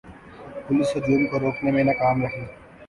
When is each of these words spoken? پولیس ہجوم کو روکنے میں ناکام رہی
پولیس 0.65 0.89
ہجوم 0.95 1.21
کو 1.29 1.39
روکنے 1.39 1.69
میں 1.71 1.83
ناکام 1.89 2.17
رہی 2.23 2.39